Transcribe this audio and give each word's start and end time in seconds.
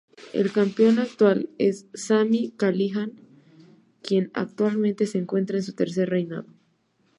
El 0.33 0.51
campeón 0.51 0.97
actual 0.97 1.51
es 1.59 1.85
Sami 1.93 2.49
Callihan, 2.57 3.21
quien 4.01 4.31
actualmente 4.33 5.05
se 5.05 5.19
encuentra 5.19 5.57
en 5.57 5.63
su 5.63 5.73
tercer 5.73 6.09
reinado. 6.09 6.47